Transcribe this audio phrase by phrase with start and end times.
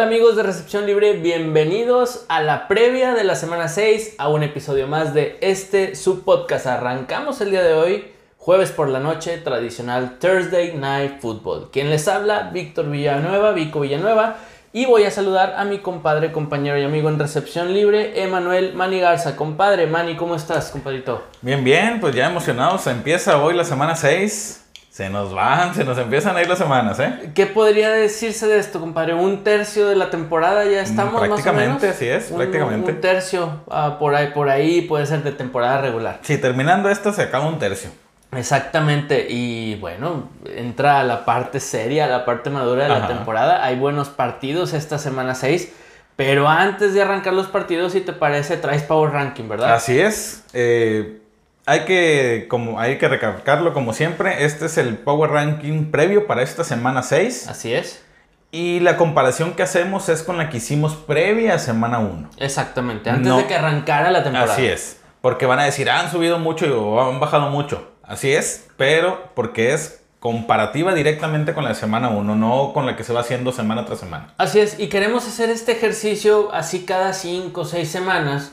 [0.00, 4.42] Hola amigos de Recepción Libre, bienvenidos a la previa de la semana 6, a un
[4.42, 6.66] episodio más de este subpodcast.
[6.68, 11.68] Arrancamos el día de hoy, jueves por la noche, tradicional Thursday Night Football.
[11.70, 14.36] Quien les habla, Víctor Villanueva, Vico Villanueva,
[14.72, 19.00] y voy a saludar a mi compadre, compañero y amigo en Recepción Libre, Emanuel Mani
[19.00, 19.36] Garza.
[19.36, 21.24] Compadre, Mani, ¿cómo estás, compadrito?
[21.42, 24.59] Bien, bien, pues ya emocionados, empieza hoy la semana 6.
[25.00, 27.30] Se nos van, se nos empiezan a ir las semanas, ¿eh?
[27.34, 29.14] ¿Qué podría decirse de esto, compadre?
[29.14, 31.96] Un tercio de la temporada ya estamos prácticamente, más o menos?
[31.96, 32.92] así es, Un- prácticamente.
[32.92, 36.18] Un, tercio ah, por ahí, por ahí puede ser de temporada regular.
[36.20, 37.88] Sí, terminando esto se acaba un tercio.
[38.36, 43.64] Exactamente, y bueno, entra la parte seria, la parte madura de la temporada.
[43.64, 45.72] Hay buenos partidos esta semana 6,
[46.14, 49.72] pero antes de arrancar los partidos, si te parece, traes Power Ranking, ¿verdad?
[49.72, 50.44] Así es.
[50.52, 51.19] eh,
[51.70, 54.44] hay que, como, hay que recalcarlo como siempre.
[54.44, 57.46] Este es el Power Ranking previo para esta semana 6.
[57.48, 58.02] Así es.
[58.50, 62.30] Y la comparación que hacemos es con la que hicimos previa a semana 1.
[62.38, 63.38] Exactamente, antes No.
[63.38, 64.52] de que arrancara la temporada.
[64.52, 64.96] Así es.
[65.20, 67.88] Porque van a decir, "Ah, han subido mucho o han bajado mucho.
[68.02, 73.04] Así es, pero porque es comparativa directamente con la semana 1, no con la que
[73.04, 74.34] se va haciendo semana tras semana.
[74.38, 78.52] Así es, y queremos hacer este ejercicio así cada 5 o 6 semanas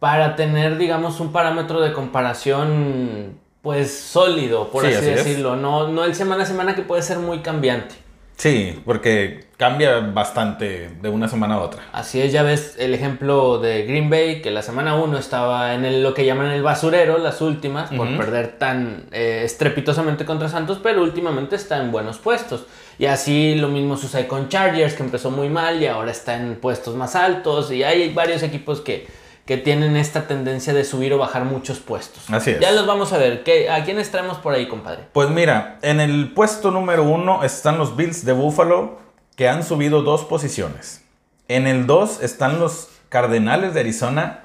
[0.00, 5.16] para tener, digamos, un parámetro de comparación, pues sólido, por Sí, así, así es.
[5.24, 5.56] decirlo.
[5.56, 7.94] No, no el semana a semana que puede ser muy cambiante.
[8.36, 11.82] Sí, porque cambia bastante de una semana a otra.
[11.92, 15.84] Así es, ya ves el ejemplo de Green Bay, que la semana 1 estaba en
[15.84, 20.80] el- lo que llaman el basurero, las últimas, por perder tan eh, estrepitosamente contra Santos,
[20.82, 22.64] pero últimamente está en buenos puestos.
[22.98, 26.54] Y así lo mismo sucede con Chargers, que empezó muy mal y ahora está en
[26.56, 27.70] puestos más altos.
[27.70, 29.06] Y hay varios equipos que,
[29.50, 32.22] que tienen esta tendencia de subir o bajar muchos puestos.
[32.30, 32.60] Así es.
[32.60, 33.42] Ya los vamos a ver.
[33.42, 35.06] ¿Qué, ¿A quiénes traemos por ahí, compadre?
[35.12, 39.00] Pues mira, en el puesto número uno están los Bills de Buffalo,
[39.34, 41.04] que han subido dos posiciones.
[41.48, 44.44] En el 2 están los Cardenales de Arizona,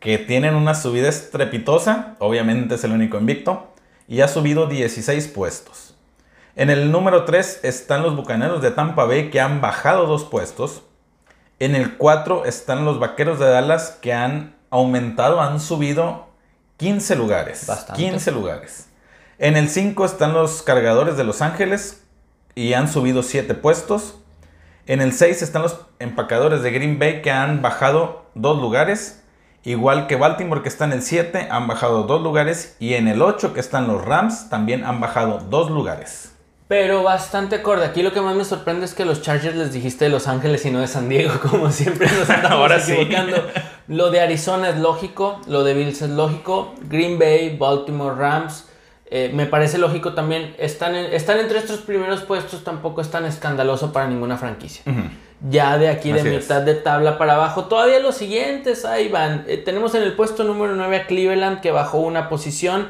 [0.00, 3.74] que tienen una subida estrepitosa, obviamente es el único invicto,
[4.08, 5.96] y ha subido 16 puestos.
[6.54, 10.80] En el número 3 están los Bucaneros de Tampa Bay, que han bajado dos puestos.
[11.58, 16.26] En el 4 están los Vaqueros de Dallas, que han aumentado, han subido
[16.76, 17.66] 15 lugares.
[17.66, 18.02] Bastante.
[18.02, 18.88] 15 lugares.
[19.38, 22.04] En el 5 están los Cargadores de Los Ángeles
[22.54, 24.18] y han subido 7 puestos.
[24.86, 29.22] En el 6 están los Empacadores de Green Bay que han bajado 2 lugares.
[29.64, 32.76] Igual que Baltimore que está en el 7 han bajado 2 lugares.
[32.78, 36.35] Y en el 8 que están los Rams también han bajado 2 lugares.
[36.68, 37.84] Pero bastante acorde.
[37.84, 40.64] Aquí lo que más me sorprende es que los Chargers les dijiste de Los Ángeles
[40.66, 42.92] y no de San Diego, como siempre nos estamos Ahora sí.
[42.92, 43.36] equivocando.
[43.88, 48.64] Lo de Arizona es lógico, lo de Bills es lógico, Green Bay, Baltimore, Rams,
[49.08, 50.56] eh, me parece lógico también.
[50.58, 54.82] Están, en- están entre estos primeros puestos, tampoco es tan escandaloso para ninguna franquicia.
[55.48, 56.42] Ya de aquí de Así es.
[56.42, 59.44] mitad de tabla para abajo, todavía los siguientes ahí van.
[59.46, 62.88] Eh, tenemos en el puesto número 9 a Cleveland que bajó una posición.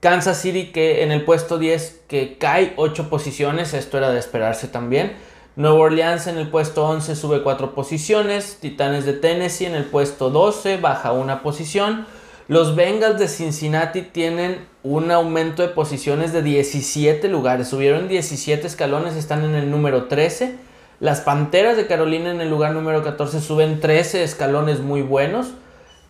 [0.00, 4.66] Kansas City que en el puesto 10 que cae 8 posiciones, esto era de esperarse
[4.66, 5.12] también.
[5.56, 8.58] Nueva Orleans en el puesto 11 sube 4 posiciones.
[8.60, 12.06] Titanes de Tennessee en el puesto 12 baja una posición.
[12.48, 17.68] Los Bengals de Cincinnati tienen un aumento de posiciones de 17 lugares.
[17.68, 20.56] Subieron 17 escalones, están en el número 13.
[20.98, 25.48] Las Panteras de Carolina en el lugar número 14 suben 13 escalones muy buenos.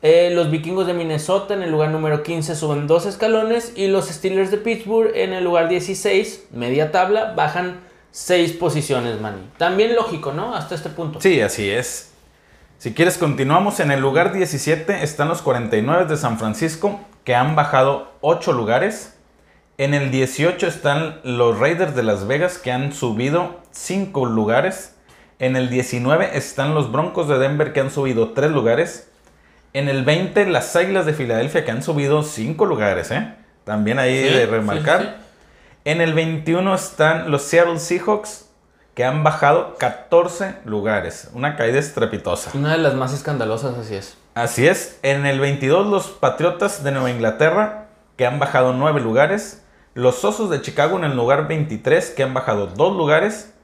[0.03, 3.73] Eh, los Vikingos de Minnesota en el lugar número 15 suben 2 escalones.
[3.77, 7.81] Y los Steelers de Pittsburgh en el lugar 16, media tabla, bajan
[8.13, 9.43] 6 posiciones, Manny.
[9.59, 10.55] También lógico, ¿no?
[10.55, 11.21] Hasta este punto.
[11.21, 12.13] Sí, así es.
[12.79, 13.79] Si quieres, continuamos.
[13.79, 19.19] En el lugar 17 están los 49 de San Francisco, que han bajado 8 lugares.
[19.77, 24.95] En el 18 están los Raiders de Las Vegas, que han subido 5 lugares.
[25.39, 29.10] En el 19 están los Broncos de Denver, que han subido 3 lugares.
[29.73, 33.11] En el 20, las Águilas de Filadelfia, que han subido 5 lugares.
[33.11, 33.35] ¿eh?
[33.65, 35.01] También ahí Sí, de sí, remarcar.
[35.03, 35.09] sí.
[35.85, 38.47] En el 21 están los Seattle Seahawks,
[38.95, 41.31] que han bajado 14 lugares.
[41.33, 42.51] Una caída estrepitosa.
[42.55, 44.17] Una de las más escandalosas, así es.
[44.35, 44.99] Así es.
[45.03, 47.87] En el 22 los Patriotas de Nueva Inglaterra,
[48.17, 49.63] que han bajado 9 lugares.
[49.95, 53.55] Los Osos de Chicago en el lugar 23, que han bajado 2 lugares.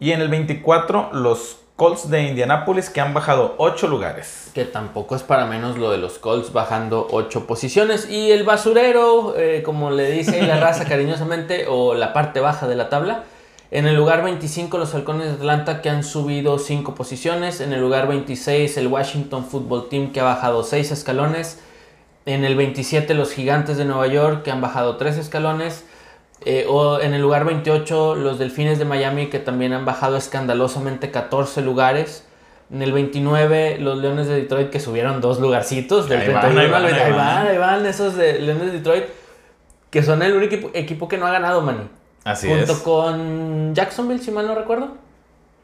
[0.00, 4.50] Y en el 24 los Colts de Indianápolis, que han bajado 8 lugares.
[4.52, 8.10] Que tampoco es para menos lo de los Colts bajando 8 posiciones.
[8.10, 12.74] Y el basurero, eh, como le dice la raza cariñosamente, o la parte baja de
[12.74, 13.22] la tabla.
[13.70, 17.60] En el lugar 25 los Halcones de Atlanta que han subido 5 posiciones.
[17.60, 21.60] En el lugar 26 el Washington Football Team que ha bajado 6 escalones.
[22.26, 25.84] En el 27 los Gigantes de Nueva York que han bajado 3 escalones.
[26.44, 31.10] Eh, o en el lugar 28, los Delfines de Miami, que también han bajado escandalosamente
[31.10, 32.24] 14 lugares.
[32.72, 36.08] En el 29, los Leones de Detroit, que subieron dos lugarcitos.
[36.08, 37.02] Del Ahí van, 31 ahí van, al 20.
[37.02, 37.46] ahí van.
[37.46, 39.04] ahí van esos de Leones de Detroit,
[39.90, 41.88] que son el único equipo, que no ha ganado, Manny.
[42.24, 42.78] Así Junto es.
[42.80, 44.92] con Jacksonville, si mal no recuerdo.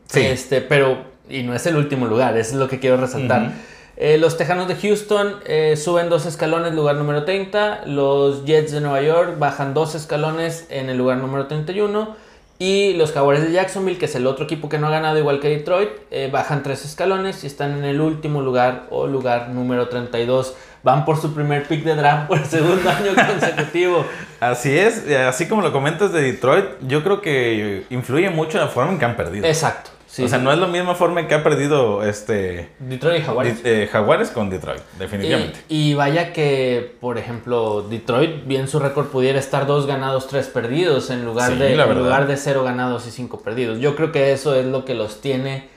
[0.06, 0.20] Sí.
[0.23, 0.99] Este, pero,
[1.29, 3.53] y no es el último lugar, eso es lo que quiero resaltar.
[3.96, 7.82] Eh, los Tejanos de Houston eh, suben dos escalones, lugar número 30.
[7.87, 12.17] Los Jets de Nueva York bajan dos escalones en el lugar número 31.
[12.58, 15.41] Y los Jaguares de Jacksonville, que es el otro equipo que no ha ganado igual
[15.41, 19.88] que Detroit, eh, bajan tres escalones y están en el último lugar o lugar número
[19.88, 20.55] 32.
[20.82, 24.05] Van por su primer pick de draft por segundo año consecutivo.
[24.38, 28.93] Así es, así como lo comentas de Detroit, yo creo que influye mucho la forma
[28.93, 29.46] en que han perdido.
[29.46, 29.94] Exacto.
[30.14, 33.61] Sí, o sea, no es la misma forma que ha perdido este Detroit y Jaguares.
[33.64, 35.61] Eh, Jaguares con Detroit, definitivamente.
[35.69, 40.46] Y, y vaya que, por ejemplo, Detroit, bien su récord pudiera estar dos ganados, tres
[40.46, 43.81] perdidos, en lugar, Sí, de, en lugar de cero ganados y cinco perdidos.
[43.81, 45.69] Yo creo que eso es lo que los tiene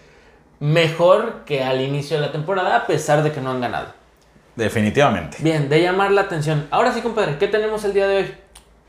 [0.59, 3.87] mejor que al inicio de la temporada, a pesar de que no han ganado.
[4.55, 5.37] Definitivamente.
[5.39, 6.67] Bien, de llamar la atención.
[6.71, 8.31] Ahora sí, compadre, ¿qué tenemos el día de hoy?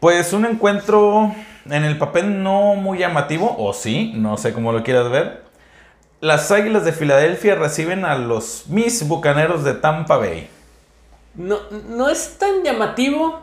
[0.00, 1.34] Pues un encuentro
[1.70, 5.42] en el papel no muy llamativo, o sí, no sé cómo lo quieras ver.
[6.20, 10.48] Las Águilas de Filadelfia reciben a los Miss Bucaneros de Tampa Bay.
[11.34, 13.40] No, no es tan llamativo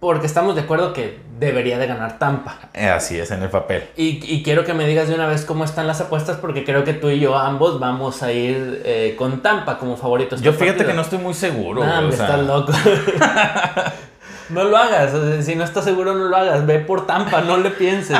[0.00, 2.58] porque estamos de acuerdo que debería de ganar Tampa.
[2.74, 3.84] Eh, así es, en el papel.
[3.96, 6.84] Y, y quiero que me digas de una vez cómo están las apuestas porque creo
[6.84, 10.42] que tú y yo ambos vamos a ir eh, con Tampa como favoritos.
[10.42, 11.80] Yo fíjate que no estoy muy seguro.
[11.80, 12.72] O hombre, sea, estás loco.
[14.54, 15.12] no lo hagas.
[15.12, 16.64] o sea, si no estás seguro, no lo hagas.
[16.66, 18.16] Ve por Tampa, no le pienses.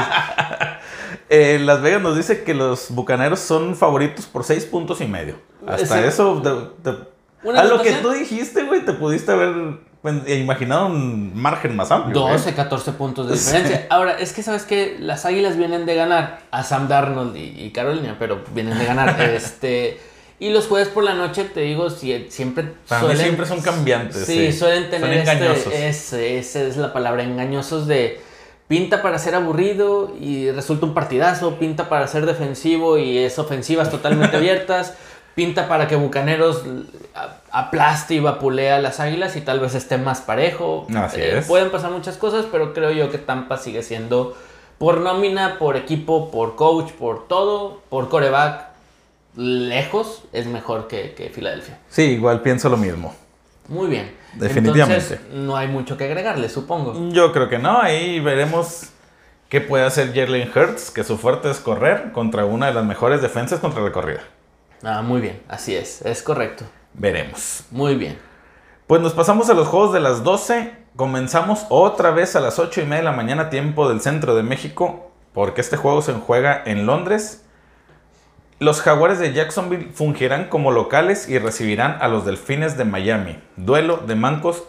[1.28, 5.36] eh, Las Vegas nos dice que los Bucaneros son favoritos por seis puntos y medio.
[5.66, 6.42] Hasta Ese- eso,
[6.82, 6.98] te- te-
[7.42, 11.90] ¿Una a lo que tú dijiste, güey, te pudiste haber pues, imaginado un margen más
[11.90, 12.22] amplio.
[12.22, 12.32] güey.
[12.34, 13.86] 12, 14 puntos de diferencia.
[13.90, 17.70] Ahora, es que sabes que las águilas vienen de ganar a Sam Darnold y, y
[17.70, 19.20] Carolina, pero vienen de ganar.
[19.20, 20.00] este
[20.40, 24.26] Y los jueves por la noche, te digo, si- siempre Para mí siempre son cambiantes,
[24.26, 24.58] Sí, sí.
[24.58, 25.66] suelen Son tener engañosos.
[25.72, 25.88] este.
[25.88, 28.20] Ese, esa es la palabra, engañosos de.
[28.66, 31.56] Pinta para ser aburrido y resulta un partidazo.
[31.58, 34.94] Pinta para ser defensivo y es ofensivas totalmente abiertas.
[35.34, 36.62] Pinta para que Bucaneros
[37.50, 40.86] aplaste y vapulea a las águilas y tal vez esté más parejo.
[40.90, 41.46] Eh, Así es.
[41.46, 44.36] Pueden pasar muchas cosas, pero creo yo que Tampa sigue siendo
[44.78, 48.69] por nómina, por equipo, por coach, por todo, por coreback,
[49.36, 51.78] lejos, es mejor que, que Filadelfia.
[51.88, 53.14] Sí, igual pienso lo mismo.
[53.69, 54.14] Muy bien.
[54.34, 55.14] Definitivamente.
[55.14, 57.10] Entonces, no hay mucho que agregarle, supongo.
[57.10, 57.81] Yo creo que no.
[57.81, 58.90] Ahí veremos
[59.48, 63.22] qué puede hacer Jalen Hurts, que su fuerte es correr contra una de las mejores
[63.22, 64.20] defensas contra la corrida.
[64.82, 66.64] Ah, muy bien, así es, es correcto.
[66.92, 67.64] Veremos.
[67.70, 68.19] Muy bien.
[68.86, 70.72] Pues nos pasamos a los juegos de las 12.
[70.96, 74.42] Comenzamos otra vez a las 8 y media de la mañana, tiempo del centro de
[74.42, 77.44] México, porque este juego se juega en Londres.
[78.64, 83.37] Los Jaguares de Jacksonville fungirán como locales y recibirán a los Delfines de Miami.
[83.56, 84.64] Duelo de mancos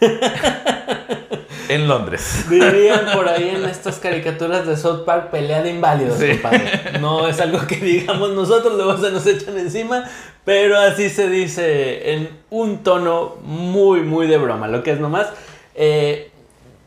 [1.68, 2.46] en Londres.
[2.48, 6.28] Dirían por ahí en estas caricaturas de South Park pelea de inválidos, Sí.
[6.38, 6.98] compadre.
[7.00, 10.04] No es algo que digamos nosotros, luego se nos echan encima,
[10.44, 14.68] pero así se dice en un tono muy, muy de broma.
[14.68, 15.26] Lo que es nomás,
[15.74, 16.30] eh,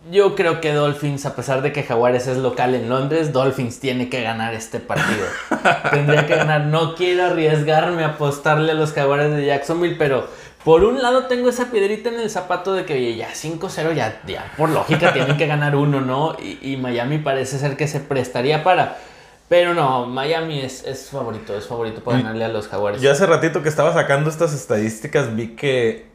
[0.10, 4.10] yo creo que Dolphins, a pesar de que Jaguares es local en Londres, Dolphins tiene
[4.10, 5.26] que ganar este partido.
[5.92, 6.62] Tendría que ganar.
[6.62, 10.28] No quiero arriesgarme a apostarle a los Jaguares de Jacksonville, pero
[10.64, 14.22] por un lado tengo esa piedrita en el zapato de que, oye, ya 5-0, ya,
[14.26, 16.36] ya por lógica tienen que ganar uno, ¿no?
[16.42, 18.98] Y, y Miami parece ser que se prestaría para.
[19.50, 23.02] Pero no, Miami es, es favorito, es favorito para ganarle a los Jaguares.
[23.02, 26.11] Yo hace ratito que estaba sacando estas estadísticas vi que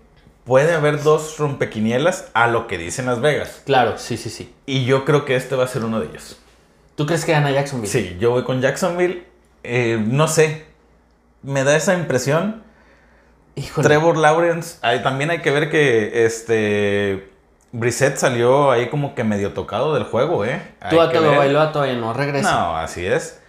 [0.46, 3.62] puede haber dos rompequinielas a lo que dicen Las Vegas.
[3.66, 4.54] Claro, sí, sí, sí.
[4.64, 6.38] Y yo creo que este va a ser uno de ellos.
[6.94, 7.92] ¿Tú crees que gana Jacksonville?
[7.92, 9.24] Sí, yo voy con Jacksonville.
[9.64, 10.64] Eh, no sé.
[11.42, 12.62] Me da esa impresión.
[13.56, 13.86] Híjole.
[13.86, 14.78] Trevor Lawrence.
[14.82, 17.30] ahí también hay que ver que este.
[17.72, 20.62] Brissett salió ahí como que medio tocado del juego, ¿eh?
[20.88, 22.50] Tú a lo bailó, todavía no regresa.
[22.50, 23.40] No, así es.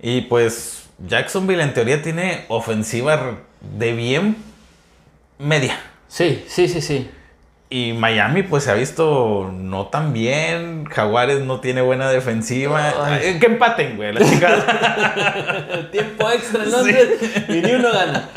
[0.00, 4.36] Y pues Jacksonville en teoría tiene ofensiva de bien
[5.38, 5.78] media.
[6.08, 7.10] Sí, sí, sí, sí.
[7.70, 10.86] Y Miami pues se ha visto no tan bien.
[10.86, 12.94] Jaguares no tiene buena defensiva.
[13.04, 13.38] Ay.
[13.38, 15.88] Que empaten, güey, la chingada.
[15.92, 17.08] Tiempo extra en Londres
[17.48, 18.30] y ni uno gana.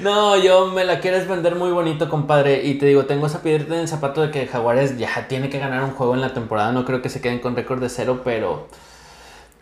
[0.00, 2.64] No, yo me la quieres vender muy bonito, compadre.
[2.64, 5.58] Y te digo, tengo esa piedrita en el zapato de que Jaguares ya tiene que
[5.58, 6.72] ganar un juego en la temporada.
[6.72, 8.68] No creo que se queden con récord de cero, pero.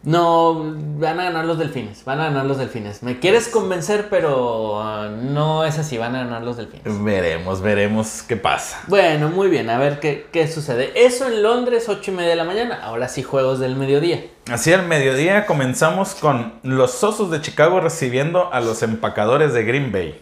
[0.04, 3.04] No, van a ganar los delfines, van a ganar los delfines.
[3.04, 6.82] Me quieres convencer, pero uh, no es así, van a ganar los delfines.
[7.04, 8.80] Veremos, veremos qué pasa.
[8.88, 10.90] Bueno, muy bien, a ver qué, qué sucede.
[10.96, 12.80] Eso en Londres, 8 y media de la mañana.
[12.82, 14.24] Ahora sí, juegos del mediodía.
[14.50, 19.92] Así al mediodía comenzamos con los Osos de Chicago recibiendo a los empacadores de Green
[19.92, 20.20] Bay.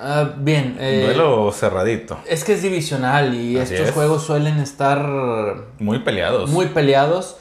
[0.00, 0.76] Ah, bien.
[0.80, 2.18] eh, Duelo cerradito.
[2.26, 3.94] Es que es divisional y Así estos es.
[3.94, 5.04] juegos suelen estar
[5.78, 6.50] Muy peleados.
[6.50, 7.36] muy peleados.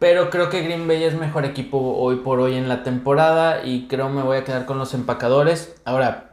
[0.00, 3.86] Pero creo que Green Bay es mejor equipo hoy por hoy en la temporada y
[3.86, 5.76] creo me voy a quedar con los empacadores.
[5.84, 6.30] Ahora,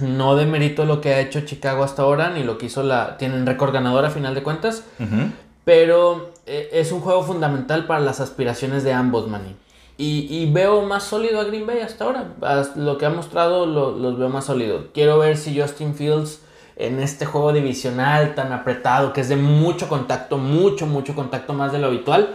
[0.00, 3.16] no demerito lo que ha hecho Chicago hasta ahora ni lo que hizo la...
[3.18, 4.84] Tienen récord ganador a final de cuentas.
[4.98, 5.30] Ujú.
[5.66, 9.54] Pero eh, es un juego fundamental para las aspiraciones de ambos, Manny.
[9.98, 12.28] Y, y veo más sólido a Green Bay hasta ahora.
[12.40, 14.86] As- Lo que ha mostrado lo- los veo más sólido.
[14.94, 16.40] Quiero ver si Justin Fields
[16.76, 21.70] en este juego divisional tan apretado, que es de mucho contacto, mucho, mucho contacto más
[21.70, 22.34] de lo habitual,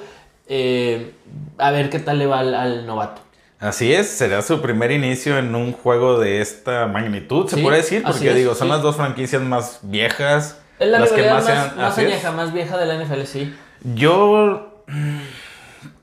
[0.50, 1.14] eh,
[1.58, 3.22] a ver qué tal le va al, al novato.
[3.60, 7.78] Así es, será su primer inicio en un juego de esta magnitud, se Sí, puede
[7.78, 8.74] decir, porque es, digo, son sí.
[8.74, 10.58] las dos franquicias más viejas.
[10.80, 13.26] Es la las que más más, se han- más añeja, más vieja de la NFL,
[13.26, 13.54] sí.
[13.84, 14.84] Yo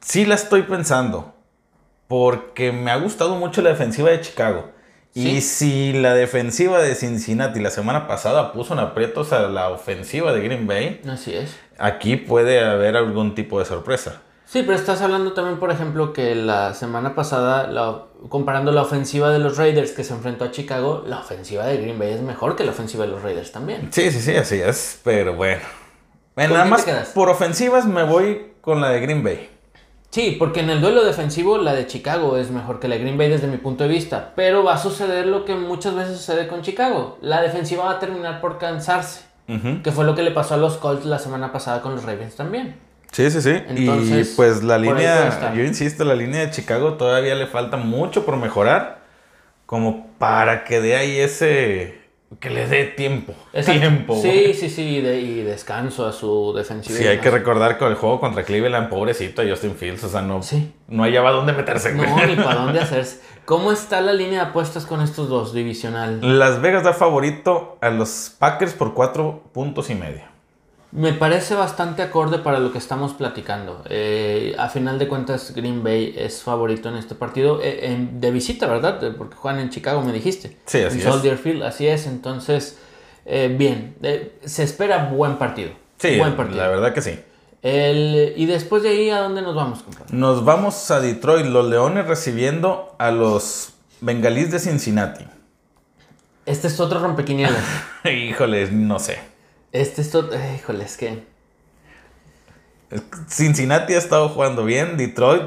[0.00, 1.35] sí la estoy pensando,
[2.09, 4.71] porque me ha gustado mucho la defensiva de Chicago.
[5.15, 5.31] Sí.
[5.31, 10.33] Y si la defensiva de Cincinnati la semana pasada puso en aprietos a la ofensiva
[10.35, 11.57] de Green Bay, Así es.
[11.79, 14.21] aquí puede haber algún tipo de sorpresa.
[14.47, 19.31] Sí, pero estás hablando también, por ejemplo, que la semana pasada, la- comparando la ofensiva
[19.31, 22.55] de los Raiders que se enfrentó a Chicago, la ofensiva de Green Bay es mejor
[22.55, 23.88] que la ofensiva de los Raiders también.
[23.93, 25.62] Sí, sí, sí, así es, pero bueno.
[26.37, 26.85] Bueno, ¿Con nada más
[27.15, 29.50] por ofensivas me voy con la de Green Bay.
[30.11, 33.19] Sí, porque en el duelo defensivo la de Chicago es mejor que la de Green
[33.19, 36.47] Bay desde mi punto de vista, pero va a suceder lo que muchas veces sucede
[36.47, 37.19] con Chicago.
[37.21, 39.23] La defensiva va a terminar por cansarse,
[39.83, 42.37] que fue lo que le pasó a los Colts la semana pasada con los Ravens
[42.37, 42.76] también.
[43.12, 43.50] Sí, sí, sí.
[43.68, 48.26] Entonces, y pues la línea, yo insisto, la línea de Chicago todavía le falta mucho
[48.26, 48.98] por mejorar,
[49.64, 51.98] como para que dé ahí ese,
[52.40, 53.32] que le dé tiempo.
[53.54, 53.80] Exacto.
[53.80, 54.20] Tiempo.
[54.20, 56.98] Sí, sí, sí, y, de- y descanso a su defensiva.
[56.98, 60.42] Sí, hay que recordar que el juego contra Cleveland, pobrecito Justin Fields, o sea, no,
[60.42, 60.75] Sí.
[60.88, 61.94] no hallaba dónde meterse.
[61.94, 63.20] No, ni para dónde hacerse.
[63.46, 66.18] ¿Cómo está la línea de apuestas con estos dos divisional?
[66.38, 70.22] Las Vegas da favorito a los Packers por cuatro puntos y medio.
[70.93, 73.83] Me parece bastante acorde para lo que estamos platicando.
[73.90, 78.31] Eh, a final de cuentas, Green Bay es favorito en este partido eh, en- de
[78.31, 79.02] visita, ¿verdad?
[79.05, 80.57] Eh, Porque juegan en Chicago, me dijiste.
[80.64, 81.12] Sí, así en es.
[81.12, 82.07] Soldier Field, así es.
[82.07, 82.78] Entonces,
[83.26, 83.97] eh, bien,
[84.45, 85.71] se espera buen partido.
[85.99, 86.59] Sí, buen partido.
[86.62, 87.19] la verdad que sí.
[87.62, 90.07] El- y después de ahí, ¿a dónde nos vamos, compadre?
[90.16, 95.25] Nos vamos a Detroit, los Leones recibiendo a los Bengalíes de Cincinnati.
[96.47, 97.59] Este es otro rompequinielas.
[98.05, 99.19] Híjole, no sé.
[99.73, 101.23] Este es eh, Híjole, es que.
[103.28, 105.42] Cincinnati ha estado jugando bien, Detroit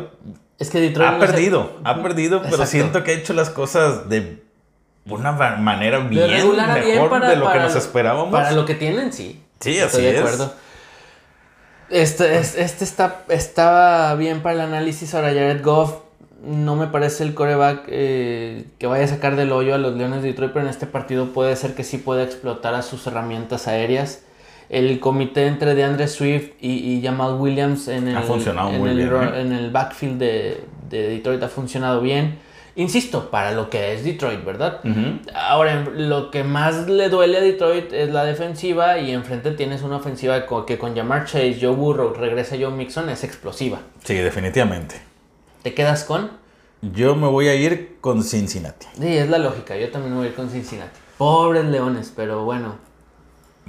[0.59, 1.07] Es que Detroit.
[1.09, 4.43] ha no perdido, ha perdido, pero siento que ha hecho las cosas de
[5.05, 8.31] una manera bien mejor bien para- de lo que nos esperábamos.
[8.31, 9.41] Para lo que tienen, sí.
[9.61, 10.19] Sí, Estoy así de es.
[10.19, 10.53] acuerdo.
[11.89, 15.15] Este, es- este está, estaba bien para el análisis.
[15.15, 15.93] Ahora Jared Goff
[16.45, 20.21] no me parece el coreback eh, que vaya a sacar del hoyo a los Leones
[20.21, 23.67] de Detroit, pero en este partido puede ser que sí pueda explotar a sus herramientas
[23.67, 24.23] aéreas.
[24.69, 28.89] El comité entre DeAndre Swift y, y Jamal Williams en el, Ha funcionado en muy
[28.91, 29.41] el bien, ro- ¿eh?
[29.41, 32.37] en el backfield de, de Detroit ha funcionado bien.
[32.75, 34.79] Insisto, para lo que es Detroit, ¿verdad?
[35.33, 39.97] Ahora, lo que más le duele a Detroit es la defensiva y enfrente tienes una
[39.97, 43.79] ofensiva que con Jamar Chase, Joe Burrow, regresa Joe Mixon, es explosiva.
[44.03, 45.08] Sí, definitivamente.
[45.63, 46.31] ¿Te quedas con?
[46.81, 48.87] Yo me voy a ir con Cincinnati.
[48.97, 50.97] Sí, es la lógica, yo también me voy a ir con Cincinnati.
[51.17, 52.75] Pobres leones, pero bueno.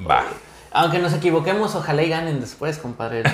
[0.09, 0.25] Va.
[0.73, 3.25] Aunque nos equivoquemos, ojalá y ganen después, compadre.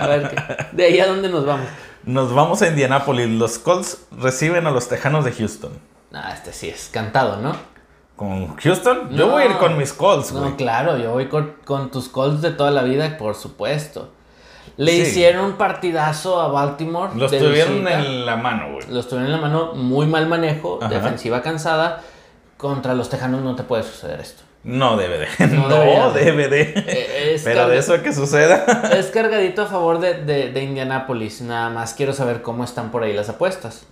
[0.00, 1.66] A ver, qué- de ahí a dónde nos vamos.
[2.04, 3.28] Nos vamos a Indianápolis.
[3.28, 5.72] Los Colts reciben a los Tejanos de Houston.
[6.12, 7.56] Ah, este sí es cantado, ¿no?
[8.14, 9.10] ¿Con Houston?
[9.10, 9.32] Yo No.
[9.32, 10.44] voy a ir con mis Colts, güey.
[10.44, 14.10] No, claro, yo voy con, con tus Colts de toda la vida, por supuesto.
[14.76, 15.02] Le Sí.
[15.02, 17.12] hicieron partidazo a Baltimore.
[17.16, 18.00] Los tuvieron visita.
[18.00, 18.86] en la mano, güey.
[18.90, 20.92] Los tuvieron en la mano, muy mal manejo, Ajá.
[20.92, 22.02] defensiva cansada.
[22.56, 24.42] Contra los Tejanos no te puede suceder esto.
[24.62, 25.46] No debe de.
[25.48, 26.72] No debe de.
[26.76, 28.64] Eh, Pero de eso que suceda.
[28.96, 31.42] Es cargadito a favor de, de, de Indianapolis.
[31.42, 33.86] Nada más quiero saber cómo están por ahí las apuestas.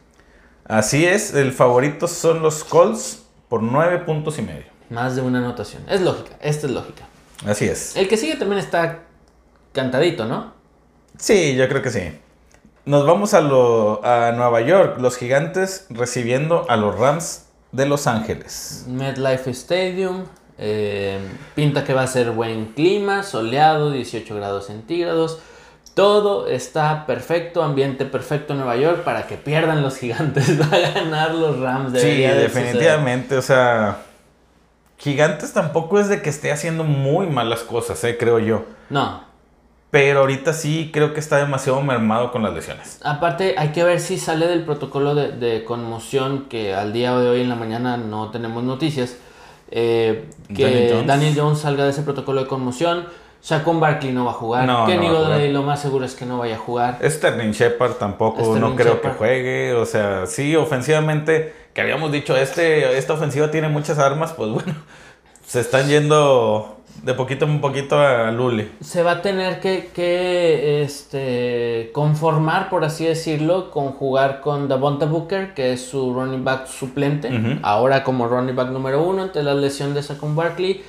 [0.67, 4.65] Así es, el favorito son los Colts por nueve puntos y medio.
[4.89, 5.83] Más de una anotación.
[5.89, 7.05] Es lógica, esta es lógica.
[7.47, 7.97] Así es.
[7.97, 9.01] El que sigue también está
[9.73, 10.53] cantadito, ¿no?
[11.19, 12.19] Sí, yo creo que sí.
[12.85, 18.07] Nos vamos a, lo, a Nueva York, los gigantes recibiendo a los Rams de Los
[18.07, 18.87] Ángeles.
[18.89, 20.25] MetLife Stadium.
[20.59, 21.19] eh,
[21.55, 25.39] pinta que va a ser buen clima, soleado, 18 grados centígrados.
[25.95, 30.59] Todo está perfecto, ambiente perfecto en Nueva York para que pierdan los gigantes.
[30.73, 31.93] Va a ganar los Rams.
[31.93, 32.39] Sí, suceder.
[32.41, 33.37] definitivamente.
[33.37, 33.99] O sea,
[34.99, 38.65] Gigantes tampoco es de que esté haciendo muy malas cosas, eh, creo yo.
[38.89, 39.25] No.
[39.93, 42.99] Pero ahorita sí creo que está demasiado mermado con las lesiones.
[43.05, 47.29] Aparte, hay que ver si sale del protocolo de, de conmoción, que al día de
[47.29, 49.17] hoy en la mañana no tenemos noticias.
[49.71, 51.59] eh, que Daniel Daniel Jones.
[51.61, 53.07] Salga de ese protocolo de conmoción.
[53.43, 54.67] Shaquon Barkley no va a jugar.
[54.67, 56.99] No, Kenny no lo más seguro es que no vaya a jugar.
[57.03, 59.13] Sterling Shepard tampoco Sterling no creo Shepard.
[59.13, 59.73] que juegue.
[59.75, 64.75] O sea, sí, ofensivamente, que habíamos dicho, este, esta ofensiva tiene muchas armas, pues bueno,
[65.47, 68.71] se están yendo de poquito en poquito a Luli.
[68.81, 75.07] Se va a tener que, que, este, conformar, por así decirlo, con jugar con Davonta
[75.07, 79.55] Booker, que es su running back suplente, ahora como running back número uno ante la
[79.55, 80.83] lesión de Saquon Barkley.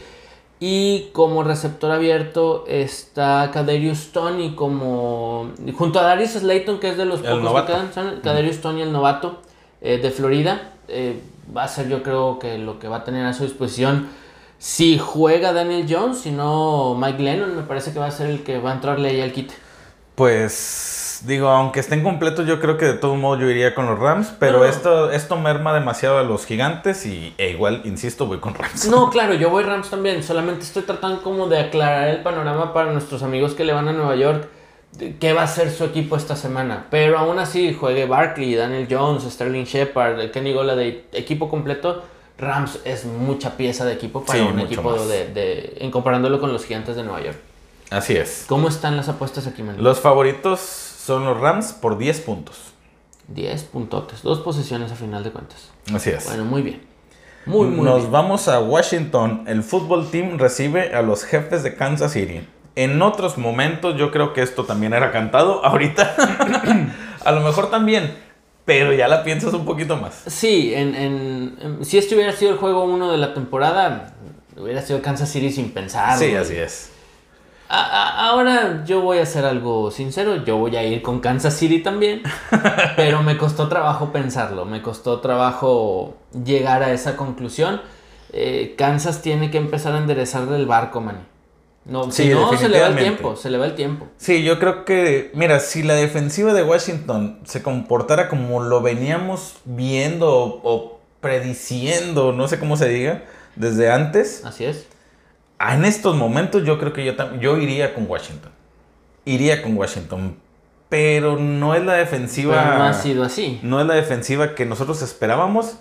[0.59, 7.03] Y como receptor abierto está Kadarius Tony como junto a Darius Slayton, que es de
[7.03, 9.41] los El pocos que quedan, son Kadarius Tony el novato
[9.81, 10.71] eh, de Florida.
[10.87, 11.19] Eh,
[11.55, 14.07] va a ser yo creo que lo que va a tener a su disposición
[14.57, 18.43] si juega Daniel Jones, si no Mike Lennon, me parece que va a ser el
[18.43, 19.53] que va a entrarle ahí al quite.
[20.15, 23.97] Pues digo, aunque estén completos, yo creo que de todo modo yo iría con los
[23.97, 24.65] Rams, pero No.
[24.65, 28.87] esto, esto merma demasiado a los gigantes y e igual, insisto, voy con Rams.
[28.87, 32.91] No, claro, yo voy Rams también, solamente estoy tratando como de aclarar el panorama para
[32.91, 34.47] nuestros amigos que le van a Nueva York,
[34.93, 38.87] de qué va a ser su equipo esta semana, pero aún así juegue Barkley, Daniel
[38.89, 42.03] Jones, Sterling Shepard, Kenny Golladay, equipo completo,
[42.37, 46.51] Rams es mucha pieza de equipo para Sí, un equipo de, de- en comparándolo con
[46.51, 47.37] los gigantes de Nueva York.
[47.89, 48.45] Así es.
[48.47, 49.75] ¿Cómo están las apuestas aquí, man?
[49.79, 52.57] Los favoritos son los Rams por 10 puntos.
[53.27, 55.69] 10 puntotes, dos posiciones a final de cuentas.
[55.93, 56.25] Así es.
[56.25, 56.81] Bueno, muy bien.
[57.45, 58.11] Muy, muy Nos bien.
[58.11, 59.43] vamos a Washington.
[59.47, 62.47] El fútbol team recibe a los jefes de Kansas City.
[62.75, 65.63] En otros momentos yo creo que esto también era cantado.
[65.63, 66.15] Ahorita
[67.25, 68.15] a lo mejor también.
[68.65, 70.23] Pero ya la piensas un poquito más.
[70.27, 74.13] Sí, en, en- en- si este hubiera sido el juego 1 de la temporada,
[74.57, 76.17] hubiera sido Kansas City sin pensar.
[76.17, 76.37] Sí, güey.
[76.37, 76.89] así es.
[77.67, 81.55] A- a- ahora yo voy a ser algo sincero, yo voy a ir con Kansas
[81.55, 82.21] City también,
[82.95, 87.81] pero me costó trabajo pensarlo, me costó trabajo llegar a esa conclusión.
[88.31, 91.25] Eh, Kansas tiene que empezar a enderezar del barco, man.
[91.85, 94.07] No, Sí, si no, se le va el tiempo, se le va el tiempo.
[94.17, 99.57] Sí, yo creo que, mira, si la defensiva de Washington se comportara como lo veníamos
[99.65, 103.23] viendo o, o prediciendo, no sé cómo se diga,
[103.55, 104.87] desde antes, Así es.
[105.59, 108.51] en estos momentos yo creo que yo, yo iría con Washington.
[109.25, 110.37] Iría con Washington.
[110.89, 112.61] Pero no es la defensiva.
[112.63, 113.59] Pero no ha sido así.
[113.63, 115.79] no es la defensiva que nosotros esperábamos.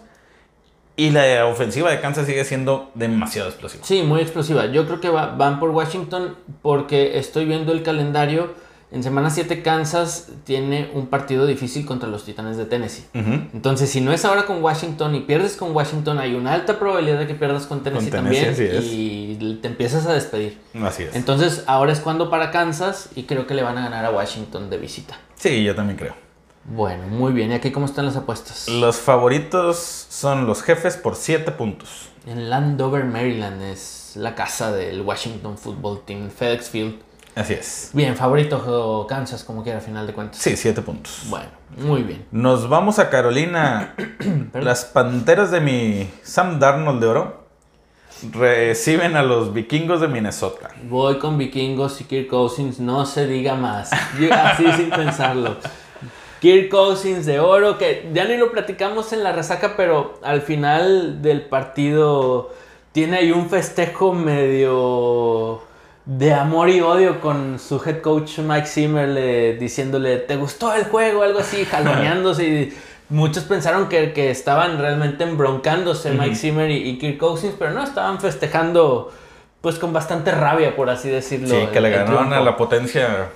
[0.97, 3.83] Y la ofensiva de Kansas sigue siendo demasiado explosiva.
[3.85, 4.67] Sí, muy explosiva.
[4.67, 8.61] Yo creo que va- van por Washington porque estoy viendo el calendario.
[8.93, 13.05] En semana 7 Kansas tiene un partido difícil contra los Titanes de Tennessee.
[13.15, 17.19] Entonces, si no es ahora con Washington y pierdes con Washington, hay una alta probabilidad
[17.21, 18.59] de que pierdas con Tennessee, también es.
[18.93, 20.59] y te empiezas a despedir.
[20.83, 21.17] Así es.
[21.17, 24.69] Entonces, ahora es cuando para Kansas y creo que le van a ganar a Washington
[24.69, 25.19] de visita.
[25.37, 26.15] Sí, yo también creo.
[26.65, 27.51] Bueno, muy bien.
[27.51, 28.69] ¿Y aquí cómo están las apuestas?
[28.69, 29.77] Los favoritos
[30.09, 32.09] son los jefes por 7 puntos.
[32.27, 36.95] En Landover, Maryland es la casa del Washington Football Team, FedEx Field.
[37.35, 37.91] Así es.
[37.95, 40.39] Bien, favorito Kansas, como quiera, a final de cuentas.
[40.41, 41.23] Sí, 7 puntos.
[41.29, 41.49] Bueno,
[41.79, 42.27] muy bien.
[42.31, 43.95] Nos vamos a Carolina.
[44.53, 47.43] Las panteras de mi Sam Darnold de oro
[48.31, 50.69] reciben a los vikingos de Minnesota.
[50.89, 53.91] Voy con Vikingos y Kirk Cousins, no se diga más.
[54.21, 55.57] Yo- así sin pensarlo.
[56.43, 61.23] Kirk Cousins de oro, que ya ni lo platicamos en la resaca, pero al final
[61.23, 62.53] del partido
[62.91, 65.61] tiene ahí un festejo medio
[66.05, 70.83] de amor y odio con su head coach Mike Zimmer le- diciéndole, ¿te gustó el
[70.85, 71.23] juego?
[71.23, 72.45] Algo así, jaloneándose.
[72.45, 72.73] y
[73.09, 77.85] muchos pensaron que, que estaban realmente embroncándose Mike Zimmer y, y Kirk Cousins, pero no,
[77.85, 79.13] estaban festejando
[79.61, 81.47] pues con bastante rabia, por así decirlo.
[81.49, 83.29] Sí, que le ganaron a la potencia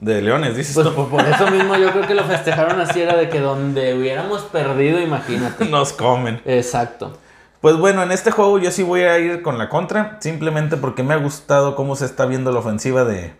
[0.00, 1.08] de Leones, dices Pues tú.
[1.08, 5.00] por, eso mismo yo creo que lo festejaron así, era de que donde hubiéramos perdido,
[5.00, 5.64] imagínate.
[5.70, 6.40] Nos comen.
[6.44, 7.18] Exacto.
[7.60, 11.02] Pues bueno, en este juego yo sí voy a ir con la contra, simplemente porque
[11.02, 13.32] me ha gustado cómo se está viendo la ofensiva de,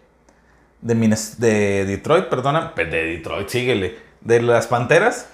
[0.80, 0.94] de,
[1.38, 5.28] de Detroit, perdona, de Detroit, síguele, de las Panteras.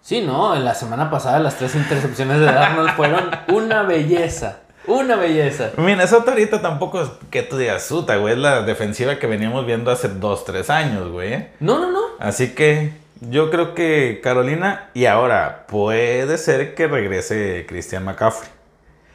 [0.00, 4.60] Sí, no, en la semana pasada las tres intercepciones de Darnold fueron una belleza.
[4.86, 5.70] Una belleza.
[5.76, 9.90] Minnesota ahorita tampoco es que tú digas, suta, güey, es la defensiva que veníamos viendo
[9.90, 11.48] hace dos, tres años, güey.
[11.60, 12.00] No, no, no.
[12.20, 18.50] Así que yo creo que Carolina, y ahora puede ser que regrese Christian McCaffrey.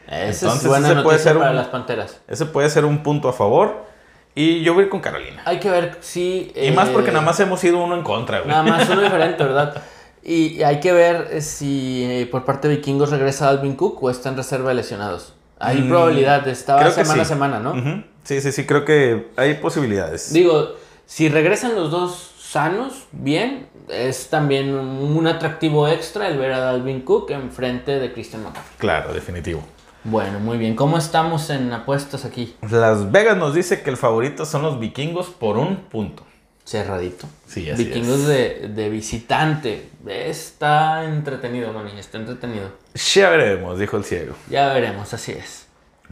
[0.08, 2.20] Esa Entonces, es buena ese puede ser para un- las panteras.
[2.28, 3.90] Ese puede ser un punto a favor.
[4.34, 5.42] Y yo voy a ir con Carolina.
[5.46, 6.52] Hay que ver si...
[6.56, 8.50] Y más porque eh, nada más hemos ido uno en contra, güey.
[8.50, 9.82] Nada más uno diferente, ¿verdad?
[10.24, 14.30] Y hay que ver si eh, por parte de Vikingos regresa Alvin Cook o está
[14.30, 15.34] en reserva de lesionados.
[15.62, 17.30] Hay Mm, probabilidad, estaba creo que semana a sí.
[17.30, 18.04] semana, ¿no?
[18.24, 20.32] Sí, sí, sí, creo que hay posibilidades.
[20.34, 26.70] Digo, si regresan los dos sanos, bien, es también un atractivo extra el ver a
[26.70, 28.78] Alvin Cook enfrente de Christian McCaffrey.
[28.78, 29.64] Claro, definitivo.
[30.04, 30.76] Bueno, muy bien.
[30.76, 32.56] ¿Cómo estamos en apuestas aquí?
[32.70, 36.24] Las Vegas nos dice que el favorito son los vikingos por un punto.
[36.66, 37.28] Cerradito.
[37.48, 38.28] Sí, así Vikingos es.
[38.28, 39.90] de, de visitante.
[40.08, 42.70] Está entretenido, Mani, está entretenido.
[43.14, 44.36] Ya veremos, dijo el ciego.
[44.50, 45.68] Ya veremos, así es.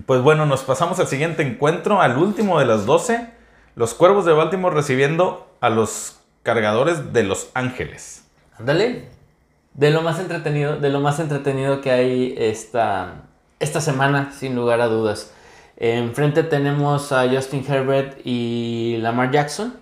[0.05, 3.27] Pues bueno, nos pasamos al siguiente encuentro, al último de las 12.
[3.75, 8.23] Los Cuervos de Baltimore recibiendo a los cargadores de Los Ángeles.
[8.57, 9.07] Ándale.
[9.73, 13.23] De lo más entretenido, de lo más entretenido que hay esta,
[13.59, 15.31] esta semana, sin lugar a dudas.
[15.77, 19.75] Enfrente tenemos a Justin Herbert y Lamar Jackson,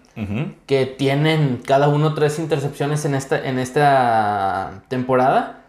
[0.65, 5.61] Que tienen cada uno tres intercepciones en esta, en esta temporada.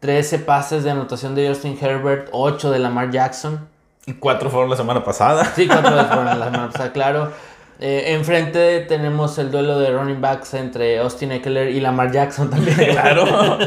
[0.00, 3.68] 13 pases de anotación de Justin Herbert, 8 de Lamar Jackson.
[4.20, 5.44] Cuatro fueron la semana pasada.
[5.56, 7.32] Sí, cuatro fueron la semana pasada, claro.
[7.80, 12.76] Eh, enfrente tenemos el duelo de running backs entre Austin Eckler y Lamar Jackson también.
[12.90, 13.58] Claro.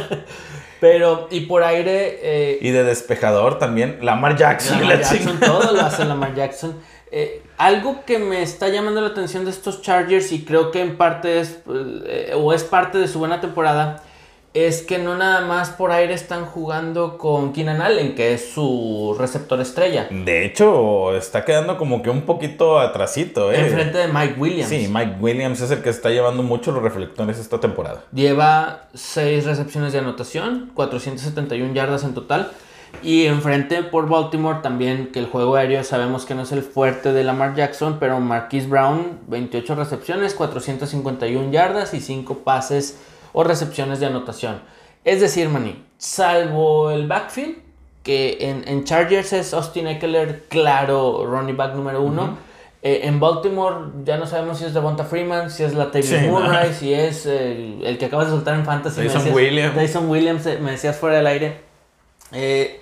[0.80, 4.82] Pero, y por aire, eh, Y de despejador también, Lamar Jackson.
[4.82, 6.76] Lamar la Jackson, todo lo hace Lamar Jackson.
[7.12, 10.98] Eh, algo que me está llamando la atención de estos Chargers y creo que en
[10.98, 11.60] parte es,
[12.08, 14.02] eh, o es parte de su buena temporada,
[14.56, 19.16] es que no nada más por aire están jugando con Keenan Allen, que es su
[19.18, 23.60] receptor estrella, De hecho, está quedando como que un poquito atrasito, ¿eh?
[23.60, 24.70] enfrente de Mike Williams.
[24.70, 28.04] Sí, Mike Williams es el que está llevando mucho los reflectores esta temporada.
[28.12, 32.52] Lleva 6 recepciones de anotación, 471 yardas en total.
[33.04, 37.14] Y enfrente por Baltimore también, que el juego aéreo sabemos que no es el fuerte
[37.14, 43.00] de Lamar Jackson, pero Marquise Brown, 28 recepciones, 451 yardas y 5 pases
[43.34, 44.62] o recepciones de anotación.
[45.04, 47.56] Es decir, Manny, salvo el backfield,
[48.04, 52.38] que en, en Chargers es Austin Eckler, claro, running back número uno.
[52.84, 56.74] Eh, en Baltimore ya no sabemos si es Devonta Freeman, si es la Sí, Murray,
[56.74, 59.02] si es el, el que acabas de soltar en Fantasy.
[59.02, 59.76] Dyson decías- Williams.
[59.76, 61.71] Dyson Williams, eh, me decías fuera del aire.
[62.32, 62.82] Eh,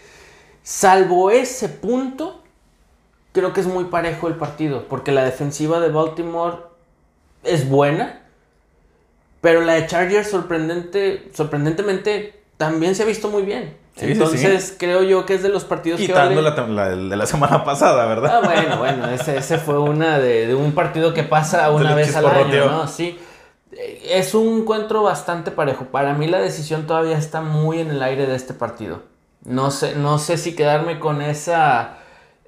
[0.63, 2.41] salvo ese punto,
[3.31, 6.57] creo que es muy parejo el partido, porque la defensiva de Baltimore
[7.43, 8.21] es buena,
[9.41, 13.77] pero la de Chargers sorprendente, sorprendentemente también se ha visto muy bien.
[13.95, 17.17] Sí, sí, Entonces creo yo que es de los partidos Quitando que vale- la, de
[17.17, 18.41] la semana pasada, ¿verdad?
[18.43, 22.15] Ah, bueno, bueno, ese, ese fue una de, de un partido que pasa una vez
[22.15, 22.65] al año.
[22.69, 22.87] ¿no?
[22.87, 23.17] Sí.
[23.73, 25.85] Eh, Es un encuentro bastante parejo.
[25.85, 29.03] Para mí la decisión todavía está muy en el aire de este partido.
[29.45, 31.97] No sé, no sé si quedarme con esa,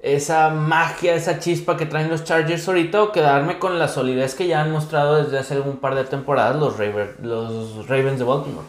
[0.02, 4.46] esa magia, esa chispa que traen los Chargers ahorita o quedarme con la solidez que
[4.46, 8.66] ya han mostrado desde hace un par de temporadas los, Raver- los Ravens de Baltimore.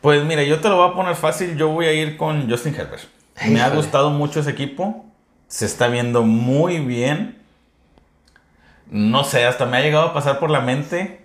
[0.00, 1.56] Pues mira, yo te lo voy a poner fácil.
[1.56, 3.02] Yo voy a ir con Justin Herbert.
[3.48, 5.04] Me ha gustado mucho ese equipo.
[5.48, 7.38] Se está viendo muy bien.
[8.90, 11.24] No sé, hasta me ha llegado a pasar por la mente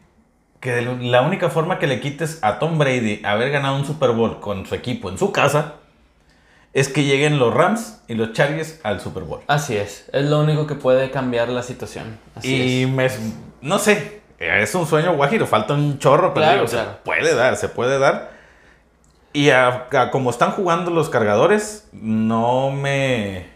[0.60, 4.40] que la única forma que le quites a Tom Brady haber ganado un Super Bowl
[4.40, 5.76] con su equipo en su casa
[6.74, 9.42] es que lleguen los Rams y los Chargers al Super Bowl.
[9.48, 12.18] Así es, es lo único que puede cambiar la situación.
[12.36, 12.90] Así y es.
[12.90, 13.10] me,
[13.62, 17.70] no sé, es un sueño guajiro, falta un chorro, pero Claro, se puede dar, se
[17.70, 18.32] puede dar.
[19.34, 23.48] Y a- a como están jugando los cargadores, no me.